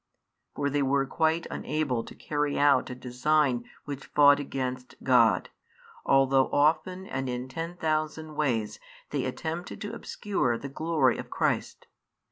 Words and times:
For 0.55 0.71
they 0.71 0.81
were 0.81 1.05
quite 1.05 1.45
unable 1.51 2.03
to 2.05 2.15
carry 2.15 2.57
out 2.57 2.89
a 2.89 2.95
design 2.95 3.65
which 3.85 4.07
fought 4.07 4.39
against 4.39 4.95
God, 5.03 5.49
although 6.07 6.47
often 6.47 7.05
and 7.05 7.29
in 7.29 7.47
ten 7.47 7.77
thousand 7.77 8.33
ways 8.35 8.79
they 9.11 9.25
attempted 9.25 9.79
to 9.81 9.93
obscure 9.93 10.57
the 10.57 10.69
glory 10.69 11.19
of 11.19 11.29
Christ. 11.29 11.85